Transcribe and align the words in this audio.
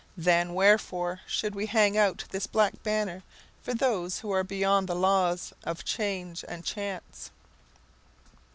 Then 0.17 0.55
wherefore 0.55 1.21
should 1.27 1.53
we 1.53 1.67
hang 1.67 1.95
out 1.95 2.23
this 2.31 2.47
black 2.47 2.81
banner 2.81 3.21
for 3.61 3.75
those 3.75 4.21
who 4.21 4.31
are 4.31 4.43
beyond 4.43 4.89
the 4.89 4.95
laws 4.95 5.53
of 5.63 5.85
change 5.85 6.43
and 6.47 6.65
chance? 6.65 7.29